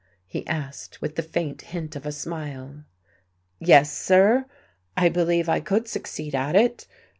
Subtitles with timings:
[0.25, 2.85] he asked, with the faint hint of a smile.
[3.59, 4.47] "Yes, sir,
[4.97, 6.87] I believe I could succeed at it.